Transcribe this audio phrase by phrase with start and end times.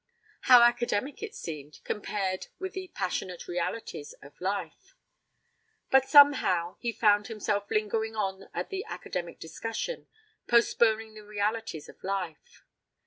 [0.49, 4.95] How academic it seemed, compared with the passionate realities of life.
[5.91, 10.07] But somehow he found himself lingering on at the academic discussion,
[10.47, 12.63] postponing the realities of life.